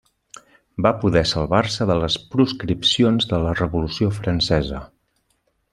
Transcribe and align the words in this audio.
Va 0.85 0.91
poder 1.03 1.23
salvar-se 1.31 1.87
de 1.91 1.97
les 2.05 2.15
proscripcions 2.33 3.31
de 3.35 3.43
la 3.47 3.55
revolució 3.61 4.11
francesa. 4.21 4.83